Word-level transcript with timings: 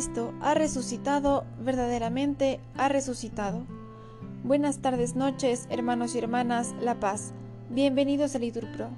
Cristo 0.00 0.32
ha 0.40 0.54
resucitado, 0.54 1.44
verdaderamente 1.62 2.58
ha 2.74 2.88
resucitado. 2.88 3.66
Buenas 4.44 4.78
tardes, 4.78 5.14
noches, 5.14 5.66
hermanos 5.68 6.14
y 6.14 6.18
hermanas, 6.18 6.74
La 6.80 6.98
Paz. 6.98 7.34
Bienvenidos 7.68 8.34
a 8.34 8.38
Liturpro. 8.38 8.88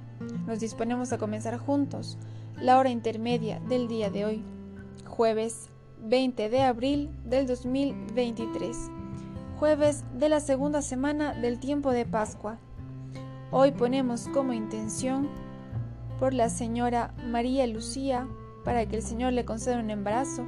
Nos 0.47 0.61
disponemos 0.61 1.13
a 1.13 1.19
comenzar 1.19 1.59
juntos 1.59 2.19
la 2.57 2.79
hora 2.79 2.91
intermedia 2.91 3.59
del 3.69 3.89
día 3.89 4.11
de 4.11 4.25
hoy, 4.25 4.45
jueves 5.05 5.71
20 6.05 6.49
de 6.49 6.63
abril 6.63 7.11
del 7.25 7.49
2023, 7.49 8.77
jueves 9.59 10.05
de 10.17 10.29
la 10.29 10.39
segunda 10.39 10.83
semana 10.83 11.35
del 11.35 11.59
tiempo 11.59 11.91
de 11.91 12.07
Pascua. 12.07 12.59
Hoy 13.51 13.73
ponemos 13.73 14.29
como 14.29 14.53
intención 14.53 15.29
por 16.21 16.33
la 16.33 16.49
señora 16.49 17.13
María 17.27 17.67
Lucía 17.67 18.29
para 18.65 18.87
que 18.87 18.95
el 18.95 19.03
Señor 19.03 19.33
le 19.33 19.45
conceda 19.45 19.81
un 19.81 19.91
embarazo, 19.91 20.47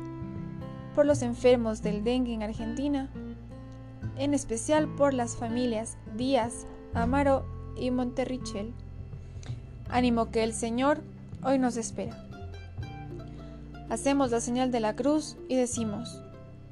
por 0.95 1.07
los 1.07 1.23
enfermos 1.23 1.83
del 1.83 2.05
dengue 2.05 2.33
en 2.33 2.43
Argentina, 2.43 3.11
en 4.19 4.35
especial 4.35 4.89
por 4.89 5.13
las 5.15 5.37
familias 5.37 5.97
Díaz, 6.17 6.67
Amaro 6.95 7.45
y 7.77 7.91
Monterrichel. 7.91 8.73
Ánimo 9.89 10.31
que 10.31 10.45
el 10.45 10.53
Señor 10.55 11.01
hoy 11.43 11.59
nos 11.59 11.77
espera. 11.77 12.17
Hacemos 13.91 14.31
la 14.31 14.41
señal 14.41 14.71
de 14.71 14.81
la 14.81 14.97
cruz 14.97 15.37
y 15.49 15.57
decimos, 15.57 16.21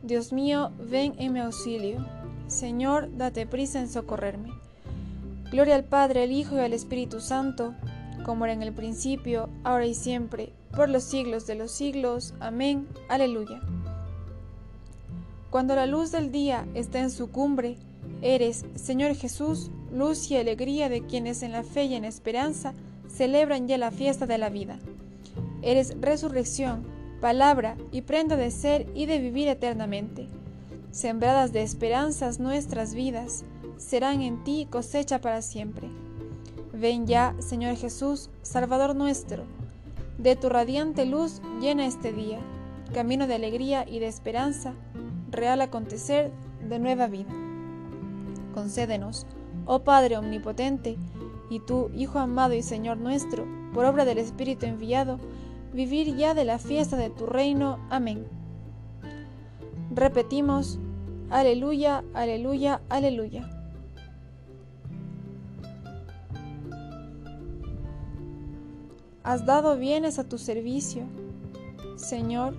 Dios 0.02 0.32
mío, 0.32 0.72
ven 0.90 1.14
en 1.18 1.32
mi 1.32 1.40
auxilio. 1.40 2.04
Señor, 2.46 3.16
date 3.16 3.46
prisa 3.46 3.80
en 3.80 3.88
socorrerme. 3.88 4.50
Gloria 5.50 5.74
al 5.74 5.84
Padre, 5.84 6.24
al 6.24 6.32
Hijo 6.32 6.56
y 6.56 6.60
al 6.60 6.72
Espíritu 6.72 7.20
Santo, 7.20 7.74
como 8.24 8.44
era 8.44 8.54
en 8.54 8.62
el 8.62 8.72
principio, 8.72 9.48
ahora 9.64 9.86
y 9.86 9.94
siempre, 9.94 10.52
por 10.74 10.88
los 10.88 11.04
siglos 11.04 11.46
de 11.46 11.54
los 11.54 11.70
siglos. 11.70 12.34
Amén. 12.40 12.88
Aleluya. 13.08 13.60
Cuando 15.52 15.76
la 15.76 15.84
luz 15.84 16.12
del 16.12 16.32
día 16.32 16.66
está 16.72 17.00
en 17.00 17.10
su 17.10 17.30
cumbre, 17.30 17.76
eres, 18.22 18.64
Señor 18.74 19.14
Jesús, 19.14 19.70
luz 19.92 20.30
y 20.30 20.36
alegría 20.38 20.88
de 20.88 21.04
quienes 21.04 21.42
en 21.42 21.52
la 21.52 21.62
fe 21.62 21.84
y 21.84 21.94
en 21.94 22.06
esperanza 22.06 22.72
celebran 23.06 23.68
ya 23.68 23.76
la 23.76 23.90
fiesta 23.90 24.24
de 24.24 24.38
la 24.38 24.48
vida. 24.48 24.78
Eres 25.60 25.94
resurrección, 26.00 26.86
palabra 27.20 27.76
y 27.90 28.00
prenda 28.00 28.36
de 28.36 28.50
ser 28.50 28.86
y 28.94 29.04
de 29.04 29.18
vivir 29.18 29.46
eternamente. 29.46 30.26
Sembradas 30.90 31.52
de 31.52 31.62
esperanzas 31.62 32.40
nuestras 32.40 32.94
vidas, 32.94 33.44
serán 33.76 34.22
en 34.22 34.44
ti 34.44 34.66
cosecha 34.70 35.20
para 35.20 35.42
siempre. 35.42 35.86
Ven 36.72 37.06
ya, 37.06 37.36
Señor 37.40 37.76
Jesús, 37.76 38.30
Salvador 38.40 38.96
nuestro, 38.96 39.44
de 40.16 40.34
tu 40.34 40.48
radiante 40.48 41.04
luz 41.04 41.42
llena 41.60 41.86
este 41.86 42.10
día, 42.10 42.38
camino 42.94 43.26
de 43.26 43.34
alegría 43.34 43.86
y 43.86 43.98
de 43.98 44.06
esperanza, 44.06 44.72
real 45.32 45.60
acontecer 45.60 46.30
de 46.68 46.78
nueva 46.78 47.08
vida. 47.08 47.30
Concédenos, 48.54 49.26
oh 49.66 49.80
Padre 49.80 50.16
Omnipotente, 50.16 50.96
y 51.50 51.60
tú, 51.60 51.90
Hijo 51.94 52.18
amado 52.18 52.54
y 52.54 52.62
Señor 52.62 52.98
nuestro, 52.98 53.46
por 53.74 53.84
obra 53.84 54.04
del 54.04 54.18
Espíritu 54.18 54.66
enviado, 54.66 55.18
vivir 55.72 56.14
ya 56.16 56.34
de 56.34 56.44
la 56.44 56.58
fiesta 56.58 56.96
de 56.96 57.10
tu 57.10 57.26
reino. 57.26 57.78
Amén. 57.90 58.26
Repetimos, 59.94 60.78
aleluya, 61.30 62.04
aleluya, 62.14 62.80
aleluya. 62.88 63.48
Has 69.24 69.46
dado 69.46 69.76
bienes 69.76 70.18
a 70.18 70.28
tu 70.28 70.36
servicio, 70.36 71.04
Señor, 71.96 72.54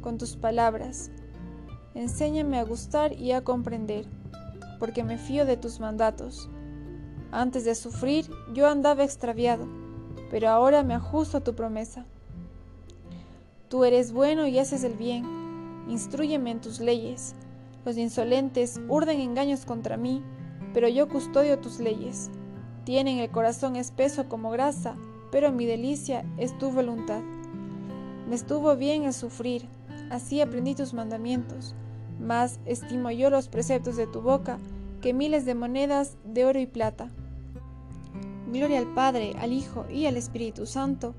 con 0.00 0.18
tus 0.18 0.36
palabras. 0.36 1.10
Enséñame 1.98 2.60
a 2.60 2.64
gustar 2.64 3.12
y 3.14 3.32
a 3.32 3.42
comprender, 3.42 4.04
porque 4.78 5.02
me 5.02 5.18
fío 5.18 5.44
de 5.44 5.56
tus 5.56 5.80
mandatos. 5.80 6.48
Antes 7.32 7.64
de 7.64 7.74
sufrir 7.74 8.30
yo 8.54 8.68
andaba 8.68 9.02
extraviado, 9.02 9.66
pero 10.30 10.48
ahora 10.48 10.84
me 10.84 10.94
ajusto 10.94 11.38
a 11.38 11.40
tu 11.40 11.56
promesa. 11.56 12.06
Tú 13.68 13.82
eres 13.82 14.12
bueno 14.12 14.46
y 14.46 14.60
haces 14.60 14.84
el 14.84 14.92
bien, 14.92 15.24
instruyeme 15.88 16.52
en 16.52 16.60
tus 16.60 16.78
leyes. 16.78 17.34
Los 17.84 17.96
insolentes 17.96 18.80
urden 18.88 19.18
engaños 19.18 19.64
contra 19.64 19.96
mí, 19.96 20.22
pero 20.72 20.86
yo 20.86 21.08
custodio 21.08 21.58
tus 21.58 21.80
leyes. 21.80 22.30
Tienen 22.84 23.18
el 23.18 23.30
corazón 23.32 23.74
espeso 23.74 24.28
como 24.28 24.50
grasa, 24.50 24.94
pero 25.32 25.50
mi 25.50 25.66
delicia 25.66 26.24
es 26.36 26.56
tu 26.58 26.70
voluntad. 26.70 27.22
Me 28.28 28.36
estuvo 28.36 28.76
bien 28.76 29.02
el 29.02 29.12
sufrir, 29.12 29.66
así 30.10 30.40
aprendí 30.40 30.76
tus 30.76 30.94
mandamientos, 30.94 31.74
más 32.20 32.60
estimo 32.66 33.10
yo 33.10 33.30
los 33.30 33.48
preceptos 33.48 33.96
de 33.96 34.06
tu 34.06 34.20
boca 34.20 34.58
que 35.00 35.14
miles 35.14 35.44
de 35.44 35.54
monedas 35.54 36.16
de 36.24 36.44
oro 36.44 36.58
y 36.58 36.66
plata. 36.66 37.08
Gloria 38.52 38.78
al 38.78 38.94
Padre, 38.94 39.34
al 39.38 39.52
Hijo 39.52 39.84
y 39.90 40.06
al 40.06 40.16
Espíritu 40.16 40.66
Santo, 40.66 41.14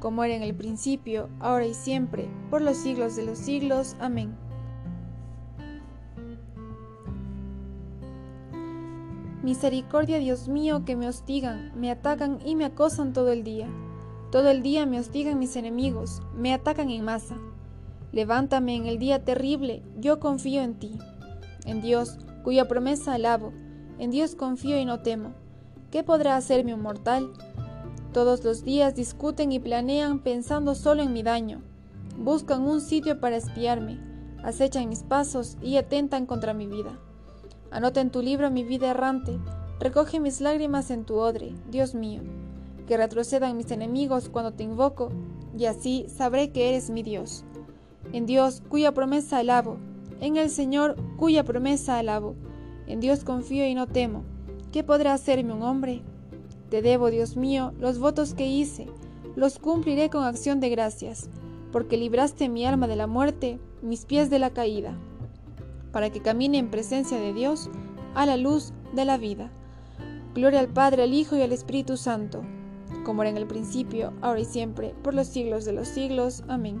como 0.00 0.24
era 0.24 0.34
en 0.34 0.42
el 0.42 0.54
principio, 0.54 1.28
ahora 1.40 1.66
y 1.66 1.74
siempre, 1.74 2.28
por 2.50 2.62
los 2.62 2.76
siglos 2.76 3.16
de 3.16 3.24
los 3.24 3.38
siglos. 3.38 3.96
Amén. 4.00 4.34
Misericordia, 9.42 10.18
Dios 10.18 10.48
mío, 10.48 10.84
que 10.86 10.96
me 10.96 11.06
hostigan, 11.06 11.72
me 11.76 11.90
atacan 11.90 12.38
y 12.44 12.56
me 12.56 12.64
acosan 12.64 13.12
todo 13.12 13.30
el 13.30 13.44
día. 13.44 13.68
Todo 14.32 14.50
el 14.50 14.62
día 14.62 14.86
me 14.86 14.98
hostigan 14.98 15.38
mis 15.38 15.54
enemigos, 15.56 16.22
me 16.34 16.54
atacan 16.54 16.88
en 16.90 17.04
masa. 17.04 17.36
Levántame 18.14 18.76
en 18.76 18.86
el 18.86 19.00
día 19.00 19.24
terrible, 19.24 19.82
yo 19.98 20.20
confío 20.20 20.62
en 20.62 20.74
ti. 20.74 20.96
En 21.66 21.82
Dios, 21.82 22.16
cuya 22.44 22.68
promesa 22.68 23.14
alabo, 23.14 23.52
en 23.98 24.12
Dios 24.12 24.36
confío 24.36 24.78
y 24.78 24.84
no 24.84 25.00
temo. 25.00 25.32
¿Qué 25.90 26.04
podrá 26.04 26.36
hacerme 26.36 26.74
un 26.74 26.80
mortal? 26.80 27.32
Todos 28.12 28.44
los 28.44 28.62
días 28.62 28.94
discuten 28.94 29.50
y 29.50 29.58
planean 29.58 30.20
pensando 30.20 30.76
solo 30.76 31.02
en 31.02 31.12
mi 31.12 31.24
daño. 31.24 31.60
Buscan 32.16 32.62
un 32.62 32.80
sitio 32.80 33.18
para 33.18 33.36
espiarme, 33.36 33.98
acechan 34.44 34.88
mis 34.88 35.02
pasos 35.02 35.56
y 35.60 35.76
atentan 35.76 36.24
contra 36.26 36.54
mi 36.54 36.68
vida. 36.68 36.96
Anota 37.72 38.00
en 38.00 38.10
tu 38.10 38.22
libro 38.22 38.48
mi 38.48 38.62
vida 38.62 38.92
errante, 38.92 39.40
recoge 39.80 40.20
mis 40.20 40.40
lágrimas 40.40 40.92
en 40.92 41.04
tu 41.04 41.16
odre, 41.16 41.52
Dios 41.68 41.96
mío. 41.96 42.22
Que 42.86 42.96
retrocedan 42.96 43.56
mis 43.56 43.72
enemigos 43.72 44.28
cuando 44.28 44.52
te 44.52 44.62
invoco, 44.62 45.10
y 45.58 45.64
así 45.64 46.06
sabré 46.08 46.52
que 46.52 46.68
eres 46.68 46.90
mi 46.90 47.02
Dios. 47.02 47.44
En 48.12 48.26
Dios 48.26 48.62
cuya 48.68 48.92
promesa 48.92 49.38
alabo, 49.38 49.78
en 50.20 50.36
el 50.36 50.50
Señor 50.50 50.96
cuya 51.16 51.44
promesa 51.44 51.98
alabo. 51.98 52.34
En 52.86 53.00
Dios 53.00 53.24
confío 53.24 53.66
y 53.66 53.74
no 53.74 53.86
temo. 53.86 54.24
¿Qué 54.72 54.84
podrá 54.84 55.14
hacerme 55.14 55.52
un 55.52 55.62
hombre? 55.62 56.02
Te 56.70 56.82
debo, 56.82 57.10
Dios 57.10 57.36
mío, 57.36 57.72
los 57.80 57.98
votos 57.98 58.34
que 58.34 58.46
hice, 58.46 58.86
los 59.36 59.58
cumpliré 59.58 60.10
con 60.10 60.24
acción 60.24 60.60
de 60.60 60.70
gracias, 60.70 61.28
porque 61.72 61.96
libraste 61.96 62.48
mi 62.48 62.64
alma 62.66 62.86
de 62.86 62.96
la 62.96 63.06
muerte, 63.06 63.58
mis 63.82 64.04
pies 64.04 64.30
de 64.30 64.38
la 64.38 64.50
caída 64.50 64.96
para 65.94 66.10
que 66.10 66.20
camine 66.20 66.58
en 66.58 66.70
presencia 66.70 67.20
de 67.20 67.32
Dios 67.32 67.70
a 68.16 68.26
la 68.26 68.36
luz 68.36 68.72
de 68.94 69.04
la 69.04 69.16
vida. 69.16 69.52
Gloria 70.34 70.58
al 70.58 70.66
Padre, 70.66 71.04
al 71.04 71.14
Hijo 71.14 71.36
y 71.36 71.42
al 71.42 71.52
Espíritu 71.52 71.96
Santo, 71.96 72.42
como 73.04 73.22
era 73.22 73.30
en 73.30 73.36
el 73.36 73.46
principio, 73.46 74.12
ahora 74.20 74.40
y 74.40 74.44
siempre, 74.44 74.92
por 75.04 75.14
los 75.14 75.28
siglos 75.28 75.64
de 75.64 75.72
los 75.72 75.86
siglos. 75.86 76.42
Amén. 76.48 76.80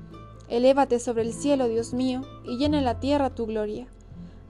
Elévate 0.51 0.99
sobre 0.99 1.23
el 1.23 1.33
cielo, 1.33 1.67
Dios 1.67 1.93
mío, 1.93 2.21
y 2.43 2.57
llena 2.57 2.81
la 2.81 2.99
tierra 2.99 3.33
tu 3.33 3.47
gloria. 3.47 3.87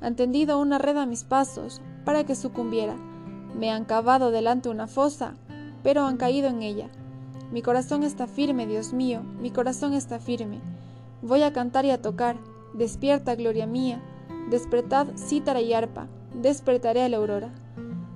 Han 0.01 0.15
tendido 0.15 0.59
una 0.59 0.80
red 0.80 0.98
a 0.98 1.06
mis 1.06 1.24
pasos, 1.24 1.80
para 2.03 2.25
que 2.25 2.36
sucumbiera. 2.36 2.95
Me 3.57 3.69
han 3.71 3.86
cavado 3.86 4.31
delante 4.31 4.68
una 4.68 4.88
fosa, 4.88 5.36
pero 5.83 6.03
han 6.03 6.18
caído 6.18 6.50
en 6.50 6.63
ella. 6.63 6.89
Mi 7.51 7.62
corazón 7.62 8.01
está 8.01 8.25
firme, 8.25 8.65
Dios 8.65 8.94
mío, 8.94 9.21
mi 9.39 9.51
corazón 9.51 9.94
está 9.94 10.19
firme. 10.19 10.59
Voy 11.21 11.44
a 11.44 11.53
cantar 11.53 11.86
y 11.86 11.92
a 11.92 12.01
tocar, 12.01 12.38
Despierta, 12.74 13.36
gloria 13.36 13.68
mía, 13.68 14.01
despertad 14.50 15.07
cítara 15.18 15.59
y 15.62 15.74
arpa, 15.74 16.07
despertaré 16.33 17.03
a 17.03 17.09
la 17.09 17.18
aurora. 17.18 17.53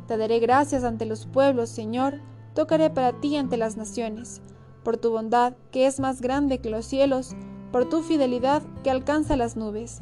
Te 0.08 0.18
daré 0.18 0.40
gracias 0.40 0.84
ante 0.84 1.06
los 1.06 1.26
pueblos, 1.26 1.70
Señor, 1.70 2.22
tocaré 2.54 2.90
para 2.90 3.20
ti 3.20 3.36
ante 3.36 3.58
las 3.58 3.76
naciones, 3.76 4.42
por 4.84 4.96
tu 4.98 5.12
bondad, 5.12 5.54
que 5.72 5.88
es 5.88 6.00
más 6.00 6.22
grande 6.22 6.60
que 6.60 6.70
los 6.70 6.86
cielos, 6.86 7.36
por 7.76 7.90
tu 7.90 8.04
fidelidad 8.04 8.64
que 8.86 8.90
alcanza 8.90 9.36
las 9.36 9.58
nubes. 9.58 10.00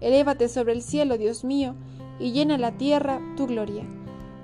Elévate 0.00 0.48
sobre 0.48 0.72
el 0.72 0.82
cielo, 0.82 1.18
Dios 1.18 1.42
mío, 1.42 1.74
y 2.20 2.30
llena 2.30 2.58
la 2.58 2.78
tierra 2.78 3.20
tu 3.36 3.48
gloria. 3.48 3.82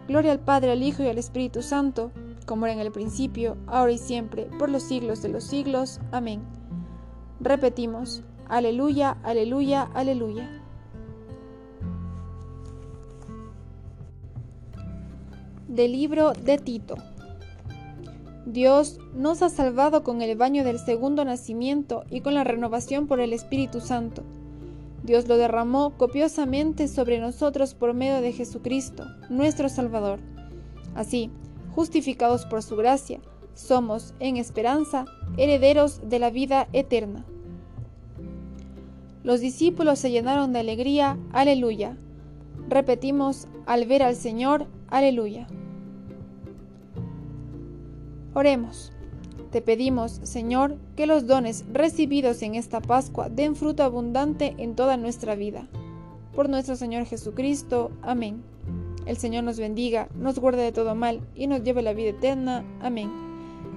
Gloria 0.09 0.32
al 0.32 0.41
Padre, 0.41 0.73
al 0.73 0.82
Hijo 0.82 1.05
y 1.05 1.06
al 1.06 1.17
Espíritu 1.17 1.62
Santo, 1.62 2.11
como 2.47 2.67
era 2.67 2.73
en 2.73 2.81
el 2.81 2.91
principio, 2.91 3.56
ahora 3.69 3.93
y 3.93 3.99
siempre, 3.99 4.49
por 4.59 4.71
los 4.71 4.82
siglos 4.82 5.23
de 5.23 5.29
los 5.29 5.44
siglos. 5.44 6.00
Amén. 6.11 6.43
Repetimos, 7.38 8.25
aleluya, 8.49 9.19
aleluya, 9.23 9.88
aleluya. 9.94 10.50
Del 15.69 15.93
libro 15.93 16.32
de 16.32 16.59
Tito. 16.59 16.97
Dios 18.46 18.99
nos 19.14 19.41
ha 19.41 19.49
salvado 19.49 20.05
con 20.05 20.20
el 20.20 20.37
baño 20.37 20.64
del 20.64 20.79
segundo 20.79 21.25
nacimiento 21.25 22.05
y 22.11 22.20
con 22.20 22.35
la 22.35 22.44
renovación 22.44 23.06
por 23.06 23.20
el 23.20 23.32
Espíritu 23.32 23.81
Santo. 23.81 24.23
Dios 25.02 25.29
lo 25.29 25.37
derramó 25.37 25.96
copiosamente 25.96 26.87
sobre 26.88 27.19
nosotros 27.19 27.75
por 27.75 27.94
medio 27.94 28.20
de 28.20 28.32
Jesucristo, 28.32 29.06
nuestro 29.31 29.69
Salvador. 29.69 30.19
Así, 30.94 31.31
justificados 31.75 32.44
por 32.44 32.62
su 32.62 32.76
gracia, 32.76 33.20
somos, 33.55 34.14
en 34.20 34.37
esperanza, 34.37 35.06
herederos 35.38 36.00
de 36.08 36.19
la 36.19 36.31
vida 36.31 36.69
eterna. 36.73 37.25
Los 39.23 39.40
discípulos 39.40 39.99
se 39.99 40.11
llenaron 40.11 40.52
de 40.52 40.58
alegría, 40.61 41.19
aleluya. 41.32 41.97
Repetimos, 42.69 43.49
al 43.64 43.87
ver 43.87 44.02
al 44.02 44.17
Señor, 44.17 44.67
aleluya. 44.88 45.47
Oremos. 48.35 48.93
Te 49.53 49.63
pedimos, 49.63 50.21
Señor, 50.25 50.77
que 50.97 51.07
los 51.07 51.27
dones 51.27 51.65
recibidos 51.73 52.43
en 52.43 52.57
esta 52.57 52.81
Pascua 52.81 53.29
den 53.29 53.55
fruto 53.55 53.85
abundante 53.85 54.55
en 54.59 54.75
toda 54.75 54.97
nuestra 54.97 55.37
vida. 55.37 55.69
Por 56.35 56.49
nuestro 56.49 56.75
Señor 56.75 57.07
Jesucristo. 57.07 57.93
Amén. 58.03 58.43
El 59.07 59.17
Señor 59.17 59.45
nos 59.45 59.59
bendiga, 59.59 60.09
nos 60.17 60.39
guarde 60.39 60.63
de 60.63 60.73
todo 60.73 60.97
mal 60.97 61.21
y 61.37 61.47
nos 61.47 61.63
lleve 61.63 61.83
la 61.83 61.93
vida 61.93 62.11
eterna. 62.11 62.65
Amén. 62.83 63.13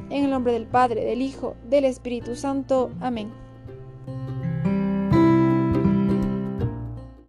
En 0.10 0.24
el 0.24 0.32
nombre 0.32 0.54
del 0.54 0.66
Padre, 0.66 1.06
del 1.06 1.22
Hijo, 1.22 1.56
del 1.70 1.86
Espíritu 1.86 2.36
Santo. 2.36 2.90
Amén. 3.00 3.32